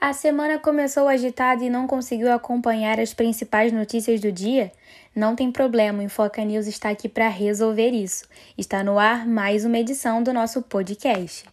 [0.00, 4.72] A semana começou agitada e não conseguiu acompanhar as principais notícias do dia?
[5.14, 8.24] Não tem problema, o Infoca News está aqui para resolver isso.
[8.56, 11.44] Está no ar mais uma edição do nosso podcast.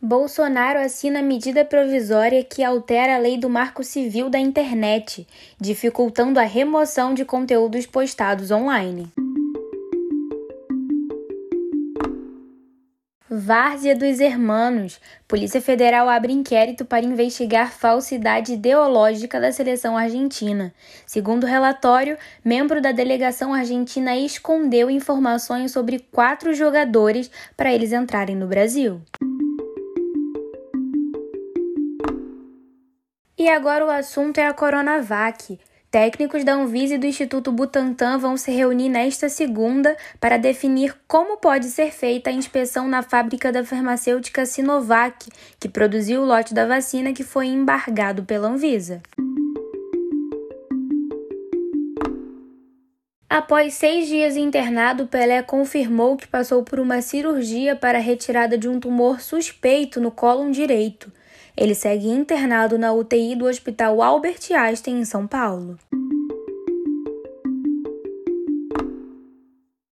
[0.00, 5.26] Bolsonaro assina medida provisória que altera a lei do Marco Civil da Internet,
[5.60, 9.12] dificultando a remoção de conteúdos postados online.
[13.34, 15.00] Várzea dos Hermanos.
[15.26, 20.70] Polícia Federal abre inquérito para investigar falsidade ideológica da seleção argentina.
[21.06, 28.36] Segundo o relatório, membro da delegação argentina escondeu informações sobre quatro jogadores para eles entrarem
[28.36, 29.00] no Brasil.
[33.38, 35.58] E agora o assunto é a Coronavac.
[35.92, 41.36] Técnicos da Anvisa e do Instituto Butantan vão se reunir nesta segunda para definir como
[41.36, 45.28] pode ser feita a inspeção na fábrica da farmacêutica Sinovac,
[45.60, 49.02] que produziu o lote da vacina que foi embargado pela Anvisa.
[53.28, 58.66] Após seis dias internado, Pelé confirmou que passou por uma cirurgia para a retirada de
[58.66, 61.12] um tumor suspeito no cólon direito.
[61.56, 65.78] Ele segue internado na UTI do Hospital Albert Einstein, em São Paulo.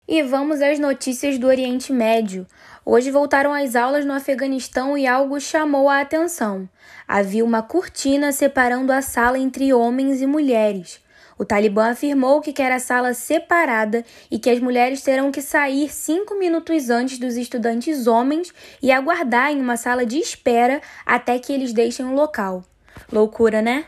[0.06, 2.46] E vamos às notícias do Oriente Médio.
[2.84, 6.66] Hoje voltaram as aulas no Afeganistão e algo chamou a atenção.
[7.06, 11.00] Havia uma cortina separando a sala entre homens e mulheres.
[11.38, 15.88] O Talibã afirmou que quer a sala separada e que as mulheres terão que sair
[15.92, 18.52] cinco minutos antes dos estudantes homens
[18.82, 22.64] e aguardar em uma sala de espera até que eles deixem o local.
[23.12, 23.84] Loucura, né?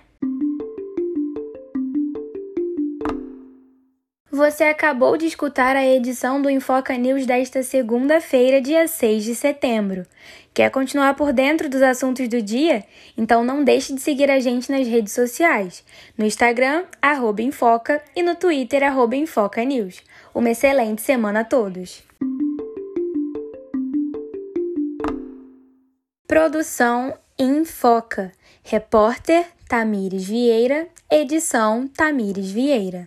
[4.40, 10.06] Você acabou de escutar a edição do Infoca News desta segunda-feira, dia 6 de setembro.
[10.54, 12.82] Quer continuar por dentro dos assuntos do dia?
[13.18, 15.84] Então não deixe de seguir a gente nas redes sociais.
[16.16, 20.02] No Instagram, arroba Infoca e no Twitter, arroba Infoca News.
[20.34, 22.02] Uma excelente semana a todos!
[26.26, 28.32] Produção Infoca.
[28.64, 30.88] Repórter Tamires Vieira.
[31.10, 33.06] Edição Tamires Vieira.